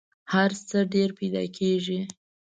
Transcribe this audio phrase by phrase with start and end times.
[0.33, 1.99] هر څه ډېر پیدا کېږي.